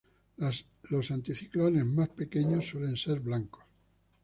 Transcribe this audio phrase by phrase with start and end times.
[0.89, 3.61] Los anticiclones más pequeños suelen ser blancos.